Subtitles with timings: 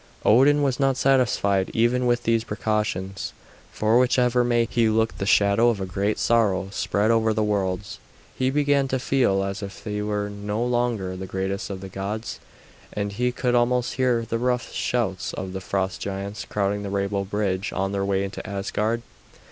[0.25, 3.33] Odin was not satisfied even with these precautions,
[3.71, 7.99] for whichever way he looked the shadow of a great sorrow spread over the worlds.
[8.35, 12.39] He began to feel as if he were no longer the greatest of the gods,
[12.91, 17.23] and he could almost hear the rough shouts of the frost giants crowding the rainbow
[17.23, 19.03] bridge on their way into Asgard.